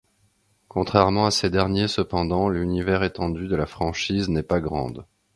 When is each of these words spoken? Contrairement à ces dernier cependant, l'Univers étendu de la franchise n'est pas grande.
Contrairement 0.67 1.27
à 1.27 1.29
ces 1.29 1.51
dernier 1.51 1.87
cependant, 1.87 2.49
l'Univers 2.49 3.03
étendu 3.03 3.47
de 3.47 3.55
la 3.55 3.67
franchise 3.67 4.29
n'est 4.29 4.41
pas 4.41 4.59
grande. 4.59 5.05